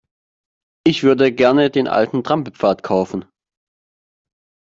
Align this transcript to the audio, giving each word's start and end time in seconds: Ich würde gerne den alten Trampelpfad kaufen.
Ich 0.83 1.03
würde 1.03 1.31
gerne 1.31 1.69
den 1.69 1.87
alten 1.87 2.23
Trampelpfad 2.23 2.81
kaufen. 2.81 3.25